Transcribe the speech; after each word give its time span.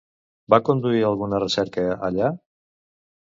Va 0.53 0.57
conduir 0.69 1.03
alguna 1.09 1.41
recerca, 1.43 1.85
allà? 2.09 2.31